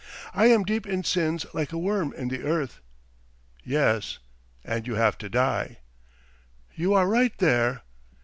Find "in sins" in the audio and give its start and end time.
0.87-1.45